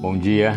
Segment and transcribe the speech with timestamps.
[0.00, 0.54] Bom dia,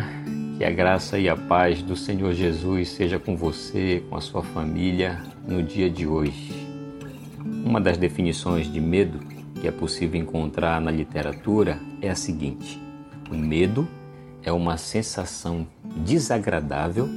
[0.56, 4.44] que a graça e a paz do Senhor Jesus seja com você, com a sua
[4.44, 6.54] família no dia de hoje.
[7.66, 9.20] Uma das definições de medo
[9.60, 12.80] que é possível encontrar na literatura é a seguinte:
[13.32, 13.88] o medo
[14.44, 15.66] é uma sensação
[16.06, 17.10] desagradável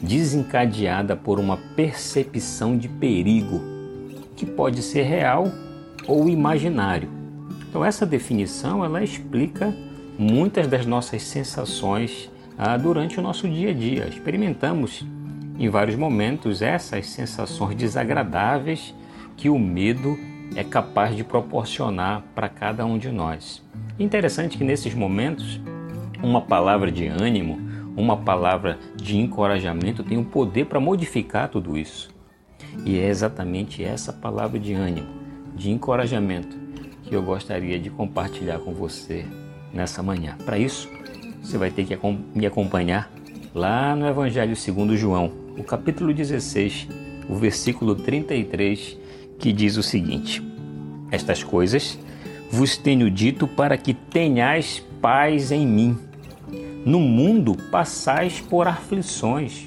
[0.00, 3.60] desencadeada por uma percepção de perigo
[4.36, 5.50] que pode ser real
[6.06, 7.08] ou imaginário.
[7.68, 9.74] Então essa definição ela explica
[10.18, 14.06] muitas das nossas sensações ah, durante o nosso dia a dia.
[14.08, 15.04] Experimentamos
[15.58, 18.94] em vários momentos essas sensações desagradáveis
[19.36, 20.16] que o medo
[20.54, 23.62] é capaz de proporcionar para cada um de nós.
[23.98, 25.60] Interessante que nesses momentos,
[26.22, 27.58] uma palavra de ânimo,
[27.96, 32.08] uma palavra de encorajamento tem o poder para modificar tudo isso.
[32.84, 35.06] E é exatamente essa palavra de ânimo,
[35.54, 36.56] de encorajamento,
[37.04, 39.24] que eu gostaria de compartilhar com você
[39.74, 40.36] nessa manhã.
[40.44, 40.88] Para isso,
[41.42, 41.98] você vai ter que
[42.34, 43.10] me acompanhar
[43.54, 46.88] lá no Evangelho segundo João, o capítulo 16,
[47.28, 48.96] o versículo 33,
[49.38, 50.42] que diz o seguinte:
[51.10, 51.98] Estas coisas
[52.50, 55.98] vos tenho dito para que tenhais paz em mim.
[56.84, 59.66] No mundo passais por aflições,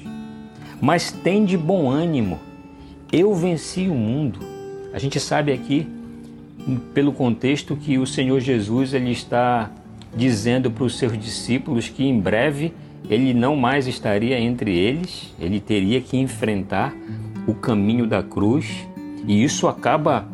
[0.80, 2.38] mas tende bom ânimo.
[3.10, 4.38] Eu venci o mundo.
[4.92, 5.88] A gente sabe aqui,
[6.94, 9.70] pelo contexto, que o Senhor Jesus ele está
[10.16, 12.72] dizendo para os seus discípulos que em breve
[13.08, 16.94] ele não mais estaria entre eles, ele teria que enfrentar
[17.46, 18.86] o caminho da cruz,
[19.26, 20.26] e isso acaba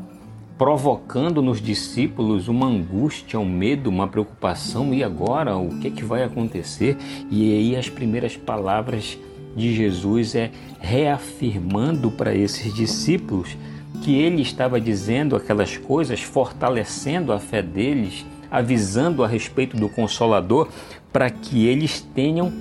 [0.57, 4.95] provocando nos discípulos uma angústia, um medo, uma preocupação.
[4.95, 6.97] E agora, o que, é que vai acontecer?
[7.31, 9.19] E aí as primeiras palavras
[9.57, 13.57] de Jesus é reafirmando para esses discípulos
[14.03, 20.69] que ele estava dizendo aquelas coisas, fortalecendo a fé deles avisando a respeito do Consolador
[21.13, 22.53] para que eles tenham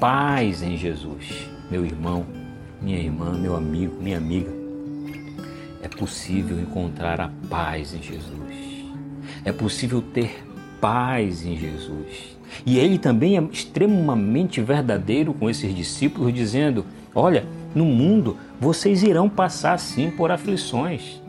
[0.00, 1.48] paz em Jesus.
[1.70, 2.24] Meu irmão,
[2.80, 4.50] minha irmã, meu amigo, minha amiga,
[5.82, 8.84] é possível encontrar a paz em Jesus.
[9.44, 10.42] É possível ter
[10.80, 12.36] paz em Jesus.
[12.64, 17.44] E ele também é extremamente verdadeiro com esses discípulos, dizendo: Olha,
[17.74, 21.20] no mundo vocês irão passar sim por aflições.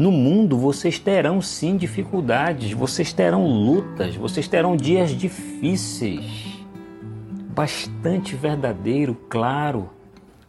[0.00, 6.64] No mundo vocês terão sim dificuldades, vocês terão lutas, vocês terão dias difíceis.
[7.54, 9.90] Bastante verdadeiro, claro,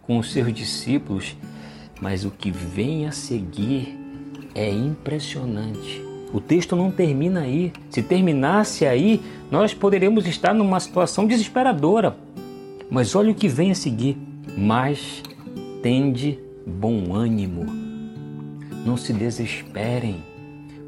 [0.03, 1.35] com os seus discípulos,
[1.99, 3.99] mas o que vem a seguir
[4.55, 6.01] é impressionante.
[6.31, 7.73] O texto não termina aí.
[7.89, 9.19] Se terminasse aí,
[9.51, 12.15] nós poderíamos estar numa situação desesperadora.
[12.89, 14.17] Mas olha o que vem a seguir.
[14.57, 15.21] Mas
[15.83, 17.90] tende bom ânimo
[18.85, 20.23] não se desesperem,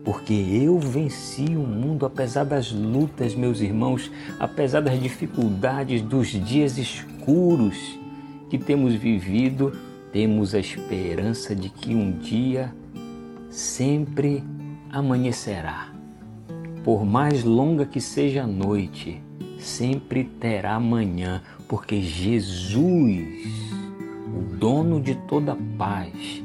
[0.03, 6.77] porque eu venci o mundo apesar das lutas, meus irmãos, apesar das dificuldades, dos dias
[6.77, 7.97] escuros
[8.49, 9.71] que temos vivido,
[10.11, 12.73] temos a esperança de que um dia
[13.49, 14.43] sempre
[14.91, 15.91] amanhecerá.
[16.83, 19.21] Por mais longa que seja a noite,
[19.57, 23.23] sempre terá manhã, porque Jesus,
[24.27, 26.43] o dono de toda paz,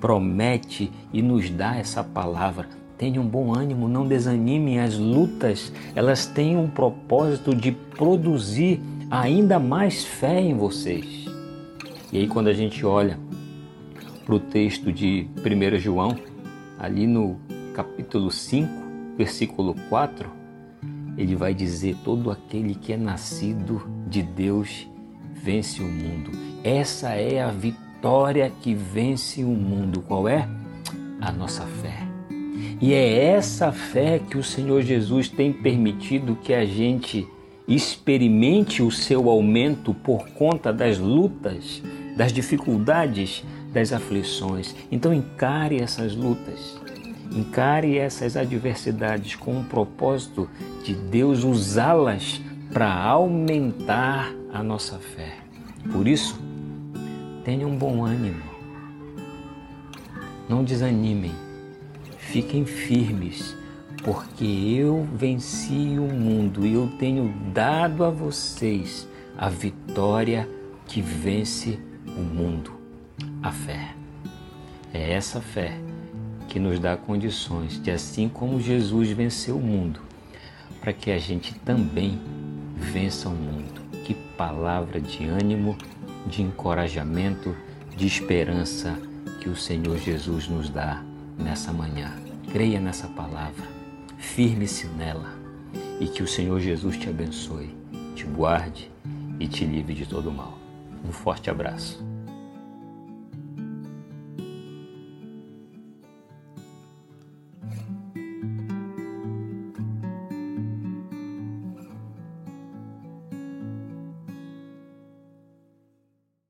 [0.00, 2.68] promete e nos dá essa palavra.
[2.96, 4.80] Tenham bom ânimo, não desanimem.
[4.80, 11.26] As lutas, elas têm um propósito de produzir ainda mais fé em vocês.
[12.12, 13.18] E aí, quando a gente olha
[14.24, 16.16] para o texto de 1 João,
[16.78, 17.36] ali no
[17.72, 18.68] capítulo 5,
[19.16, 20.28] versículo 4,
[21.16, 24.88] ele vai dizer: Todo aquele que é nascido de Deus
[25.34, 26.32] vence o mundo.
[26.64, 30.02] Essa é a vitória vitória que vence o mundo.
[30.02, 30.48] Qual é?
[31.20, 32.06] A nossa fé.
[32.80, 37.26] E é essa fé que o Senhor Jesus tem permitido que a gente
[37.66, 41.82] experimente o seu aumento por conta das lutas,
[42.16, 44.76] das dificuldades, das aflições.
[44.92, 46.80] Então encare essas lutas,
[47.32, 50.48] encare essas adversidades com o propósito
[50.84, 52.40] de Deus usá-las
[52.72, 55.38] para aumentar a nossa fé.
[55.92, 56.47] Por isso,
[57.48, 58.42] Tenham bom ânimo.
[60.46, 61.32] Não desanimem.
[62.18, 63.56] Fiquem firmes,
[64.04, 70.46] porque eu venci o mundo e eu tenho dado a vocês a vitória
[70.86, 72.70] que vence o mundo
[73.42, 73.94] a fé.
[74.92, 75.80] É essa fé
[76.48, 80.00] que nos dá condições de, assim como Jesus venceu o mundo,
[80.82, 82.20] para que a gente também
[82.76, 83.80] vença o mundo.
[84.04, 85.78] Que palavra de ânimo
[86.26, 87.54] de encorajamento,
[87.96, 88.96] de esperança
[89.40, 91.02] que o Senhor Jesus nos dá
[91.38, 92.12] nessa manhã.
[92.50, 93.64] Creia nessa palavra,
[94.16, 95.32] firme-se nela
[96.00, 97.76] e que o Senhor Jesus te abençoe.
[98.14, 98.90] te guarde
[99.38, 100.58] e te livre de todo mal.
[101.04, 102.04] Um forte abraço.